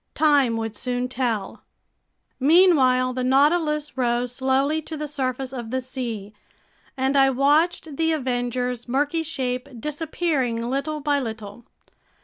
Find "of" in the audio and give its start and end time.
5.53-5.69